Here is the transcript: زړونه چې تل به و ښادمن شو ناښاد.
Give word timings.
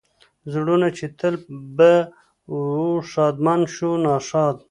زړونه 0.53 0.87
چې 0.97 1.05
تل 1.19 1.35
به 1.77 1.93
و 2.53 2.55
ښادمن 3.09 3.61
شو 3.75 3.91
ناښاد. 4.03 4.57